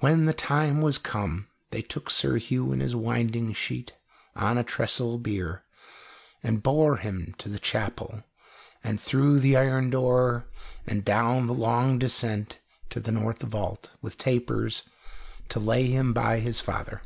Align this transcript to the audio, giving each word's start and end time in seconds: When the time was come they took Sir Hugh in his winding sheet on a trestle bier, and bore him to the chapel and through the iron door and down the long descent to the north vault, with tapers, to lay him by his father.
When 0.00 0.24
the 0.24 0.32
time 0.32 0.80
was 0.80 0.96
come 0.96 1.48
they 1.70 1.82
took 1.82 2.08
Sir 2.08 2.36
Hugh 2.38 2.72
in 2.72 2.80
his 2.80 2.96
winding 2.96 3.52
sheet 3.52 3.92
on 4.34 4.56
a 4.56 4.64
trestle 4.64 5.18
bier, 5.18 5.64
and 6.42 6.62
bore 6.62 6.96
him 6.96 7.34
to 7.36 7.50
the 7.50 7.58
chapel 7.58 8.24
and 8.82 8.98
through 8.98 9.40
the 9.40 9.54
iron 9.58 9.90
door 9.90 10.46
and 10.86 11.04
down 11.04 11.46
the 11.46 11.52
long 11.52 11.98
descent 11.98 12.58
to 12.88 13.00
the 13.00 13.12
north 13.12 13.42
vault, 13.42 13.90
with 14.00 14.16
tapers, 14.16 14.84
to 15.50 15.60
lay 15.60 15.88
him 15.88 16.14
by 16.14 16.38
his 16.38 16.60
father. 16.60 17.02